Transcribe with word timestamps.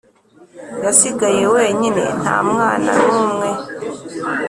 Yasigaye 0.83 1.43
wenyine 1.55 2.03
ntamwana 2.21 2.91
numwe 3.05 3.49